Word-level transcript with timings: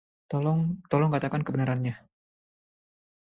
Tolong 0.91 1.11
katakan 1.15 1.45
kebenarannya. 1.47 1.93